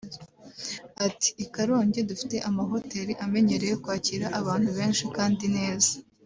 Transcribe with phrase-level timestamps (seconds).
[1.05, 5.91] Ati “I Karongi dufite amahoteli amenyereye kwakira abantu benshi kandi neza